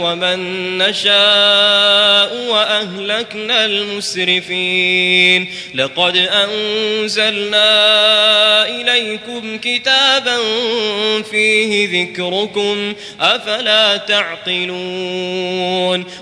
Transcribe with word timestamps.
ومن 0.00 0.78
نشاء 0.78 2.36
وأهلكنا 2.48 3.64
المسرفين 3.64 5.54
لقد 5.74 6.16
أنزلنا 6.16 7.68
إليكم 8.68 9.58
كتابا 9.58 10.38
فيه 11.30 12.02
ذكركم 12.02 12.94
أفلا 13.20 13.96
تعقلون 13.96 14.84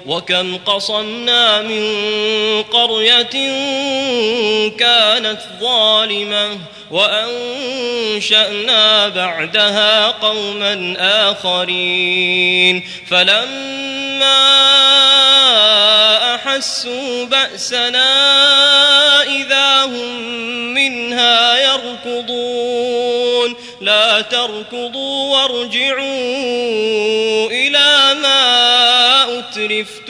وكم 0.06 0.56
قصمنا 0.56 1.62
من 1.62 1.82
قرية 2.62 3.50
كانت 4.78 5.40
ظالمة 5.60 6.58
وأنشأنا 6.90 8.78
بعدها 9.08 10.06
قوما 10.06 10.96
آخرين 11.30 12.82
فلما 13.10 14.50
أحسوا 16.34 17.24
بأسنا 17.24 18.02
إذا 19.22 19.84
هم 19.84 20.30
منها 20.74 21.58
يركضون 21.58 23.56
لا 23.80 24.20
تركضوا 24.20 25.36
وارجعوا 25.36 26.00
إلى 27.50 28.14
ما 28.22 29.38
أترفتم 29.38 30.09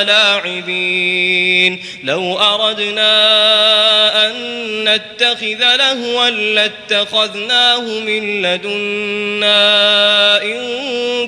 لاعبين. 0.03 1.79
لو 2.03 2.39
أردنا 2.39 3.11
أن 4.27 4.33
نتخذ 4.83 5.75
لهوا 5.75 6.29
لاتخذناه 6.29 7.79
من 7.79 8.41
لدنا 8.41 9.61
إن 10.43 10.61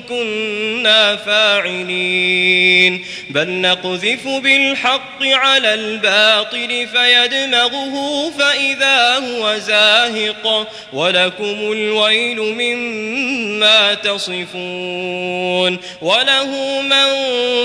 كنا 0.02 1.16
فاعلين. 1.16 3.04
بل 3.30 3.48
نقذف 3.48 4.28
بالحق 4.28 5.22
على 5.22 5.74
الباطل 5.74 6.86
فيدمغه 6.92 8.30
فإذا 8.38 9.16
هو 9.16 9.58
زاهق. 9.58 10.68
ولكم 10.92 11.72
الويل 11.72 12.40
مما 12.40 13.94
تصفون. 13.94 15.78
وله 16.02 16.80
من 16.82 17.04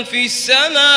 في 0.04 0.24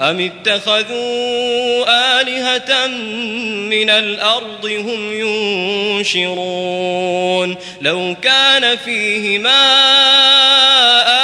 أم 0.00 0.20
اتخذوا 0.20 1.84
آلهة 2.20 2.86
من 3.66 3.90
الأرض 3.90 4.66
هم 4.66 5.12
ينشرون 6.00 7.56
لو 7.80 8.16
كان 8.22 8.76
فيهما 8.76 9.50
آلهة 11.06 11.23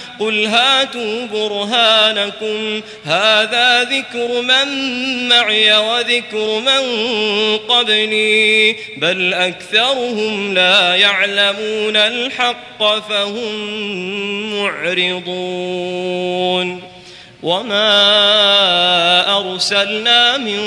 قل 0.21 0.45
هاتوا 0.45 1.25
برهانكم 1.25 2.81
هذا 3.05 3.83
ذكر 3.83 4.41
من 4.41 4.67
معي 5.27 5.77
وذكر 5.77 6.59
من 6.59 6.81
قبلي 7.57 8.75
بل 8.97 9.33
أكثرهم 9.33 10.53
لا 10.53 10.95
يعلمون 10.95 11.95
الحق 11.95 12.99
فهم 13.09 13.55
معرضون. 14.53 16.11
وما 17.43 19.37
أرسلنا 19.37 20.37
من 20.37 20.61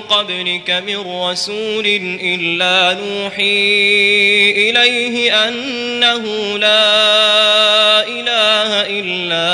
قبلك 0.00 0.70
من 0.70 0.96
رسول 0.96 1.86
إلا 2.22 3.00
نوحي 3.00 4.50
إليه 4.50 5.48
أنه 5.48 6.58
لا 6.58 8.06
إله 8.06 9.00
إلا 9.00 9.48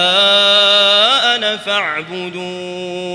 أنا 1.36 1.56
فاعبدون 1.56 3.14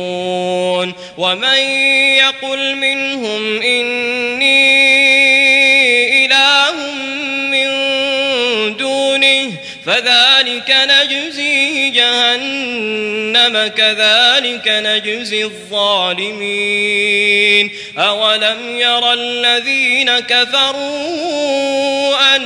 يعلمون 0.01 0.93
ومن 1.17 1.59
يقل 2.17 2.75
منهم 2.75 3.61
إني 3.61 4.71
إله 6.25 6.71
من 7.51 7.67
دونه 8.77 9.51
فذلك 9.85 10.75
نجزيه 10.89 11.91
جهنم 11.91 13.67
كذلك 13.67 14.67
نجزي 14.67 15.43
الظالمين. 15.43 16.91
أولم 17.97 18.79
يرى 18.79 19.13
الذين 19.13 20.19
كفروا 20.19 21.31
أن 22.35 22.40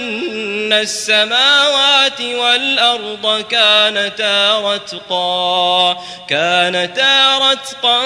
السماوات 0.81 2.21
والأرض 2.21 3.45
كانتا 3.49 4.59
رتقا 4.59 5.97
كانتا 6.29 7.37
رتقا 7.37 8.01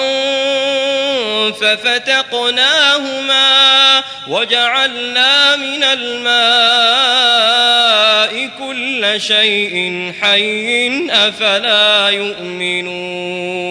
ففتقناهما 1.50 3.40
وجعلنا 4.28 5.56
من 5.56 5.84
الماء 5.84 7.20
كل 8.58 9.20
شيء 9.20 10.12
حي 10.20 11.10
أفلا 11.10 12.08
يؤمنون. 12.08 13.70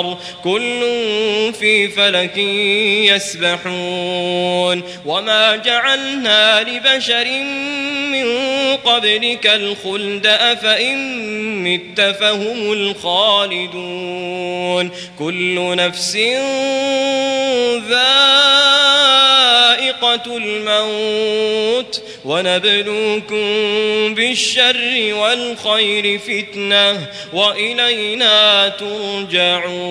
كل 0.43 0.81
في 1.59 1.87
فلك 1.87 2.37
يسبحون 3.15 4.83
وما 5.05 5.55
جعلنا 5.55 6.61
لبشر 6.61 7.27
من 8.11 8.25
قبلك 8.85 9.47
الخلد 9.47 10.27
أفإن 10.27 11.21
مت 11.63 12.01
فهم 12.01 12.71
الخالدون 12.71 14.11
كل 15.19 15.75
نفس 15.75 16.17
ذائقة 19.81 20.37
الموت 20.37 22.01
ونبلوكم 22.25 23.35
بالشر 24.15 25.13
والخير 25.13 26.19
فتنة 26.19 27.07
وإلينا 27.33 28.69
ترجعون 28.69 29.90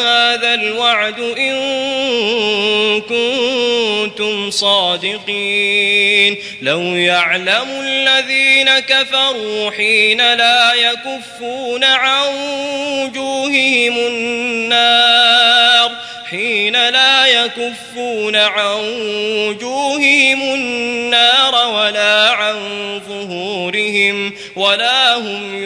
هذا 0.01 0.53
الوعد 0.53 1.19
إن 1.19 1.55
كنتم 3.01 4.51
صادقين. 4.51 6.37
لو 6.61 6.81
يعلم 6.81 7.67
الذين 7.81 8.79
كفروا 8.79 9.71
حين 9.71 10.17
لا 10.17 10.73
يكفون 10.73 11.83
عن 11.83 12.27
وجوههم 12.91 13.97
النار 13.97 15.91
حين 16.31 16.89
لا 16.89 17.25
يكفون 17.25 18.35
عن 18.35 18.79
وجوههم 19.47 20.41
النار 20.53 21.55
ولا 21.67 22.29
عن 22.29 22.55
ظهورهم 23.07 23.50
ولا 24.55 25.15
هم 25.15 25.63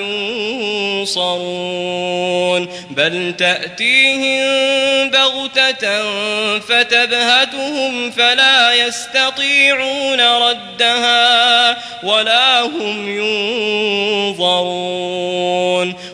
ينصرون. 1.01 2.69
بل 2.89 3.36
تأتيهم 3.38 5.09
بغتة 5.09 6.03
فتبهتهم 6.59 8.12
فلا 8.12 8.74
يستطيعون 8.74 10.21
ردها 10.21 11.77
ولا 12.03 12.62
هم 12.62 13.19
ينظرون. 14.39 15.95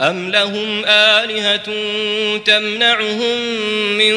أم 0.00 0.30
لهم 0.30 0.84
آلهة 0.86 1.66
تمنعهم 2.38 3.38
من 3.98 4.14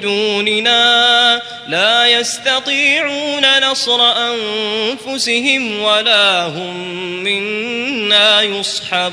دوننا 0.00 1.42
لا 1.68 2.06
يستطيعون 2.06 3.70
نصر 3.70 4.00
أنفسهم 4.02 5.80
ولا 5.80 6.46
هم 6.46 6.76
منا 7.22 8.42
يصحبون 8.42 9.12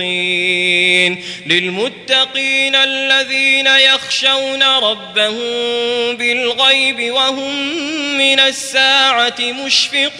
للمتقين 0.01 1.23
للمتقين 1.45 2.75
الذين 2.75 3.67
يخشون 3.67 4.63
ربهم 4.63 6.17
بالغيب 6.17 7.13
وهم 7.13 7.77
من 8.17 8.39
الساعة 8.39 9.35
مشفقون. 9.39 10.13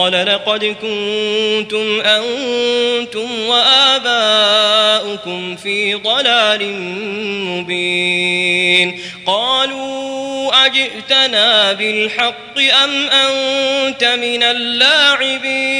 قال 0.00 0.26
لقد 0.26 0.64
كنتم 0.64 2.00
أنتم 2.00 3.48
وآباؤكم 3.48 5.56
في 5.56 5.94
ضلال 5.94 6.72
مبين. 7.46 9.00
قالوا 9.26 10.66
أجئتنا 10.66 11.72
بالحق 11.72 12.58
أم 12.84 13.08
أنت 13.08 14.04
من 14.04 14.42
اللاعبين؟ 14.42 15.79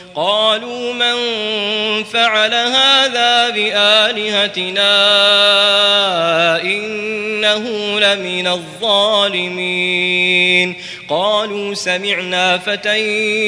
قالوا 0.15 0.93
من 0.93 1.15
فعل 2.03 2.53
هذا 2.53 3.49
بآلهتنا 3.49 4.91
إنه 6.61 7.99
لمن 7.99 8.47
الظالمين. 8.47 10.75
قالوا 11.09 11.73
سمعنا 11.73 12.57
فتى 12.57 12.99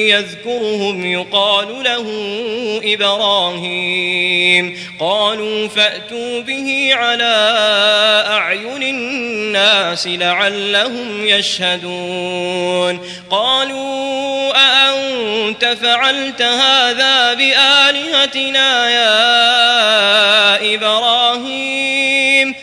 يذكرهم 0.09 1.05
يقال 1.05 1.83
له 1.83 2.05
إبراهيم. 2.83 4.79
قالوا 4.99 5.67
فأتوا 5.67 6.41
به 6.41 6.89
على 6.93 7.53
أعين 8.27 8.83
الناس 8.83 10.07
لعلهم 10.07 11.27
يشهدون. 11.27 12.99
قالوا 13.29 14.53
أأنت 14.55 15.65
فعلت 15.65 16.41
هذا 16.61 17.33
بآلهتنا 17.33 18.89
يا 18.89 19.13
إبراهيم. 20.75 22.62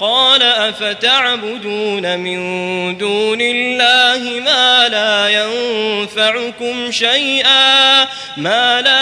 قال 0.00 0.42
أفتعبدون 0.42 2.18
من 2.18 2.38
دون 2.98 3.40
الله 3.40 4.40
ما 4.40 4.88
لا 4.88 5.28
ينفعكم 5.28 6.90
شيئا؟ 6.90 8.04
ما 8.36 8.80
لا 8.80 9.01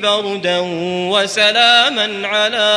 بردا 0.00 0.58
وسلاما 1.10 2.28
على 2.28 2.70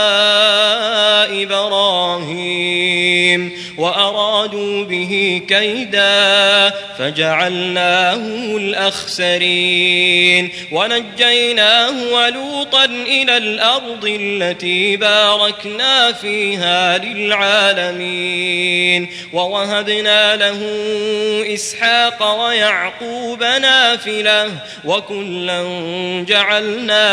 إبراهيم 1.44 3.51
وأرادوا 3.77 4.86
به 4.86 5.42
كيدا 5.48 6.74
فجعلناهم 7.00 8.58
الأخسرين 8.58 10.50
ونجيناه 10.72 11.92
ولوطا 12.13 12.86
إلى 12.86 13.38
الأرض 13.38 14.15
التي 14.20 14.98
باركنا 14.98 16.12
فيها 16.12 16.98
للعالمين 16.98 18.44
ووهبنا 19.34 20.36
له 20.36 20.60
إسحاق 21.53 22.46
ويعقوب 22.46 23.44
نافلة 23.44 24.50
وكلا 24.86 25.63
جعلنا 26.27 27.12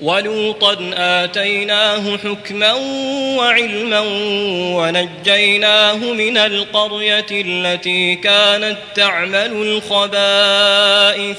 ولوطا 0.00 0.90
آتيناه 0.94 2.16
حكما 2.16 2.72
وعلما 3.38 4.00
ونجيناه 4.76 5.96
من 5.96 6.38
القرية 6.38 7.26
التي 7.30 8.14
كانت 8.14 8.76
تعمل 8.94 9.52
الخبائث. 9.52 11.38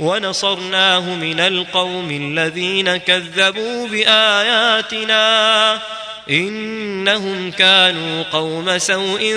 ونصرناه 0.00 1.14
من 1.14 1.40
القوم 1.40 2.10
الذين 2.10 2.96
كذبوا 2.96 3.88
بآياتنا 3.88 5.78
إنهم 6.30 7.50
كانوا 7.50 8.22
قوم 8.22 8.78
سوء 8.78 9.36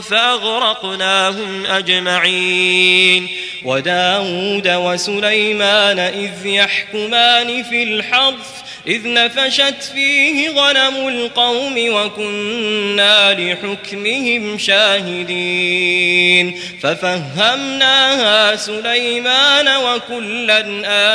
فأغرقناهم 0.00 1.66
أجمعين 1.66 3.28
وداود 3.64 4.68
وسليمان 4.68 5.98
إذ 5.98 6.46
يحكمان 6.46 7.62
في 7.62 7.82
الحرث 7.82 8.63
إذ 8.86 9.12
نفشت 9.12 9.82
فيه 9.94 10.50
غنم 10.50 11.08
القوم 11.08 11.74
وكنا 11.78 13.32
لحكمهم 13.32 14.58
شاهدين 14.58 16.60
ففهمناها 16.82 18.56
سليمان 18.56 19.68
وكلا 19.76 20.64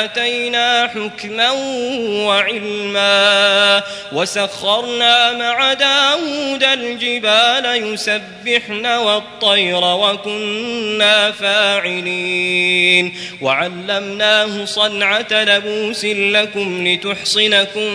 آتينا 0.04 0.88
حكما 0.88 1.52
وعلما 2.26 3.84
وسخرنا 4.12 5.34
مع 5.34 5.74
داود 5.74 6.64
الجبال 6.64 7.94
يسبحن 7.94 8.86
والطير 8.86 9.84
وكنا 9.84 11.32
فاعلين 11.32 13.14
وعلمناه 13.42 14.66
صنعة 14.66 15.28
لبوس 15.32 16.06
لكم 16.06 16.88
لتحصن 16.88 17.59
لكم 17.60 17.94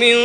من 0.00 0.16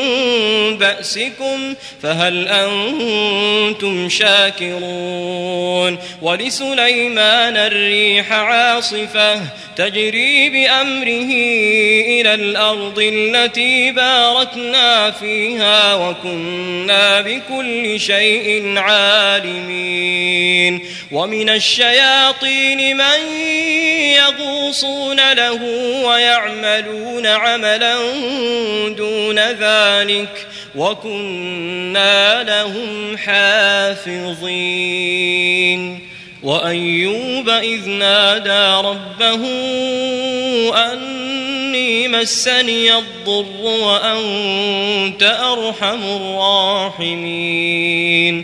بأسكم 0.78 1.74
فهل 2.04 2.48
أنتم 2.48 4.10
شاكرون 4.10 5.98
ولسليمان 6.22 7.58
الريح 7.58 8.32
عاصفة 8.32 9.42
تجري 9.76 10.50
بأمره 10.50 11.32
إلى 12.22 12.34
الأرض 12.34 13.00
التي 13.00 13.92
باركنا 13.92 15.12
فيها 15.12 15.96
وكنا 15.96 17.22
بكل 17.22 18.00
شيء 18.00 18.78
عالمين 18.78 20.82
ومن 21.12 21.50
الشياطين 21.50 22.98
من 22.98 23.36
يغوصون 24.16 25.34
له 25.34 25.64
ويعملون 26.06 27.28
عملا 27.28 27.96
دون 28.98 29.40
ذلك 29.40 30.48
وكنا 30.76 32.44
لهم 32.44 33.18
حافظين. 33.18 35.02
وأيوب 36.44 37.50
إذ 37.50 37.90
نادى 37.90 38.88
ربه 38.88 39.46
أني 40.76 42.08
مسني 42.08 42.98
الضر 42.98 43.62
وأنت 43.62 45.24
أرحم 45.24 46.04
الراحمين. 47.00 48.44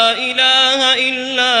إله 0.11 0.93
إلا 1.09 1.55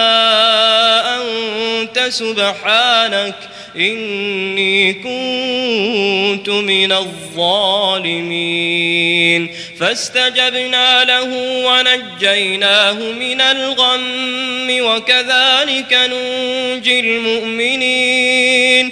أنت 1.17 1.99
سبحانك 1.99 3.35
إني 3.75 4.93
كنت 4.93 6.49
من 6.49 6.91
الظالمين. 6.91 8.31
فاستجبنا 9.79 11.03
له 11.03 11.29
ونجيناه 11.65 12.93
من 12.93 13.41
الغم 13.41 14.67
وكذلك 14.69 15.93
ننجي 15.93 16.99
المؤمنين. 16.99 18.91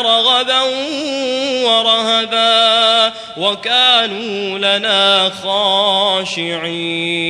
رغبا 0.00 0.60
ورهبا 1.64 3.12
وكانوا 3.36 4.58
لنا 4.58 5.30
خاشعين 5.42 7.26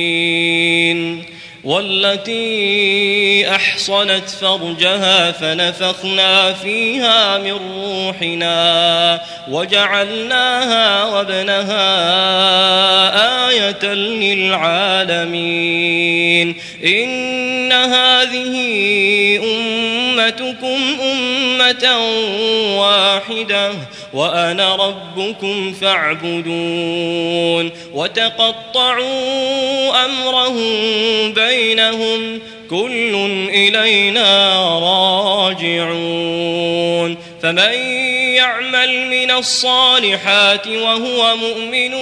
والتي 1.67 3.49
أحصنت 3.49 4.29
فرجها 4.29 5.31
فنفخنا 5.31 6.53
فيها 6.53 7.37
من 7.37 7.59
روحنا 7.85 9.21
وجعلناها 9.49 11.05
وابنها 11.05 11.87
آية 13.49 13.93
للعالمين 14.63 15.35
إن 16.85 17.71
هذه 17.71 18.57
أمتكم 19.43 20.77
واحدة 22.77 23.71
وأنا 24.13 24.75
ربكم 24.75 25.73
فاعبدون 25.73 27.71
وتقطعوا 27.93 29.05
أمرهم 30.05 31.33
بينهم 31.33 32.39
كل 32.69 33.15
إلينا 33.49 34.59
راجعون 35.59 36.37
فمن 37.41 38.16
يعمل 38.37 39.07
من 39.07 39.31
الصالحات 39.31 40.67
وهو 40.67 41.35
مؤمن 41.35 41.93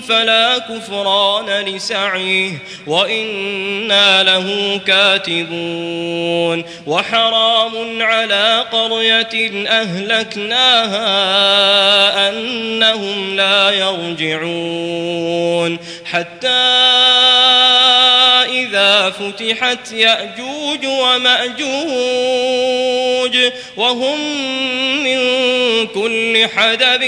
فلا 0.00 0.58
كفران 0.58 1.64
لسعيه 1.64 2.52
وإنا 2.86 4.22
له 4.22 4.80
كاتبون 4.86 6.64
وحرام 6.86 8.02
على 8.02 8.64
قرية 8.72 9.66
أهلكناها 9.68 11.08
أنهم 12.28 13.36
لا 13.36 13.70
يرجعون 13.70 15.78
حتى 16.04 16.48
إذا 18.48 19.10
فتحت 19.10 19.92
يأجوج 19.92 20.86
ومأجوج 20.86 21.74
وهم 23.76 24.18
من 25.04 25.18
كل 25.86 26.48
حدب 26.56 27.02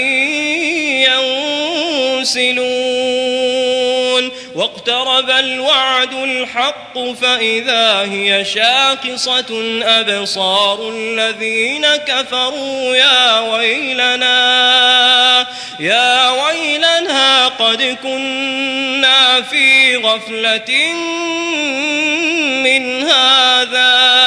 ينسلون. 2.25 4.31
واقترب 4.55 5.29
الوعد 5.29 6.13
الحق 6.13 6.99
فإذا 7.21 8.01
هي 8.01 8.45
شاخصة 8.45 9.79
أبصار 9.83 10.89
الذين 10.89 11.87
كفروا 11.87 12.95
يا 12.95 13.39
ويلنا 13.39 15.47
يا 15.79 16.29
ويلنا 16.29 17.47
قد 17.47 17.97
كنا 18.03 19.41
في 19.41 19.97
غفلة 19.97 20.93
من 22.63 23.03
هذا. 23.03 24.26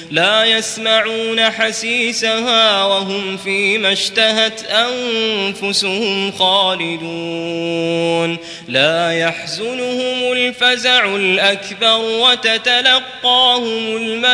لا 0.11 0.45
يسمعون 0.45 1.51
حسيسها 1.51 2.83
وهم 2.83 3.37
فيما 3.37 3.91
اشتهت 3.91 4.63
أنفسهم 4.63 6.31
خالدون. 6.31 8.37
لا 8.67 9.11
يحزنهم 9.11 10.31
الفزع 10.31 11.15
الأكبر 11.15 11.97
وتتلقاهم 11.97 13.97
الملائكة. 13.97 14.31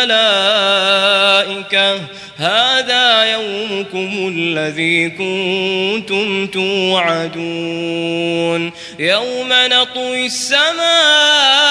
هذا 2.37 3.23
يومكم 3.23 4.33
الذي 4.35 5.09
كنتم 5.09 6.47
توعدون. 6.47 7.37
يوم 8.99 9.49
نطوي 9.49 10.25
السماء 10.25 11.67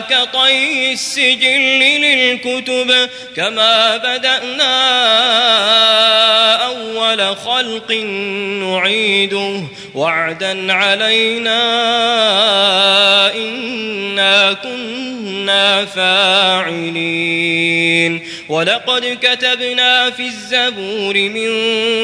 كطي 0.00 0.92
السجل 0.92 2.29
للكتب 2.30 3.08
كما 3.36 3.96
بدأنا 3.96 4.70
أول 6.66 7.36
خلق 7.36 7.92
نعيده. 8.60 9.62
وعدا 9.94 10.72
علينا 10.72 11.60
إنا 13.34 14.52
كنا 14.52 15.84
فاعلين. 15.84 17.40
ولقد 18.50 19.18
كتبنا 19.22 20.10
في 20.10 20.22
الزبور 20.22 21.14
من 21.14 21.50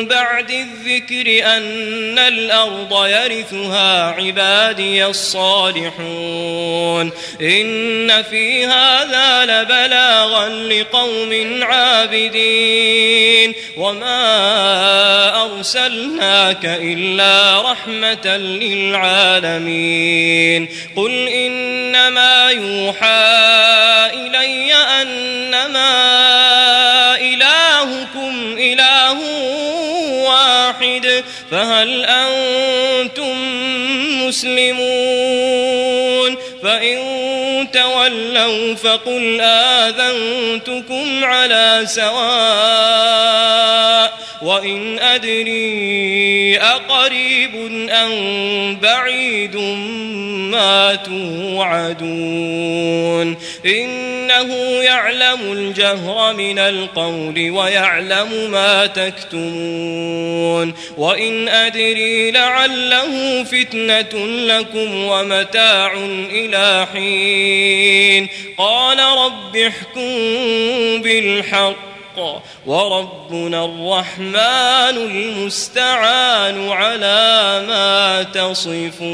بعد 0.09 0.51
الذكر 0.51 1.47
أن 1.57 2.19
الأرض 2.19 3.07
يرثها 3.07 4.11
عبادي 4.11 5.07
الصالحون. 5.07 7.13
إن 7.41 8.23
في 8.23 8.67
هذا 8.67 9.45
لبلاغا 9.45 10.49
لقوم 10.49 11.63
عابدين. 11.63 13.55
وما 13.77 15.45
أرسلناك 15.45 16.65
إلا 16.65 17.63
رحمة 17.73 18.37
للعالمين. 18.37 19.77
قل 20.97 21.29
إنما 21.29 22.51
يوحى 22.51 23.37
إلي 24.15 24.75
أنما 24.75 26.36
إلهكم 27.17 28.57
إله 28.59 29.19
واحد 30.25 31.25
فهل 31.51 32.05
أنتم 32.05 33.37
مسلمون؟ 34.27 35.97
فإن 36.63 36.99
تولوا 37.73 38.75
فقل 38.75 39.41
آذنتكم 39.41 41.25
على 41.25 41.83
سواء 41.87 43.27
وإن 44.43 44.99
أدري 44.99 46.59
أقريب 46.59 47.55
أم 47.91 48.77
بعيد 48.83 49.57
ما 50.57 50.95
توعدون. 50.95 51.97
إنه 53.67 54.55
يعلم 54.83 55.53
الجهر 55.53 56.35
من 56.35 56.59
القول 56.59 57.51
ويعلم 57.51 58.51
ما 58.51 58.87
تكتمون. 58.87 60.75
وإن 60.97 61.49
أدري 61.49 62.31
لعله 62.31 63.45
فتنة 63.45 64.27
لكم 64.27 65.05
ومتاع 65.05 65.93
إلى 66.31 66.87
حين. 66.95 68.29
قال 68.59 68.99
رب 68.99 69.57
احكم 69.57 70.11
بالحق. 71.03 71.96
وربنا 72.67 73.65
الرحمن 73.65 74.97
المستعان 75.11 76.69
على 76.69 77.65
ما 77.69 78.23
تصفون. 78.23 79.07